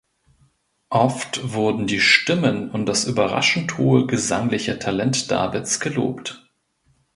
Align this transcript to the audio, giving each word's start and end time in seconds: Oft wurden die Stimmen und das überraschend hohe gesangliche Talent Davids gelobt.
Oft 0.89 1.53
wurden 1.53 1.85
die 1.85 1.99
Stimmen 1.99 2.71
und 2.71 2.87
das 2.87 3.05
überraschend 3.05 3.77
hohe 3.77 4.07
gesangliche 4.07 4.79
Talent 4.79 5.29
Davids 5.29 5.79
gelobt. 5.79 6.43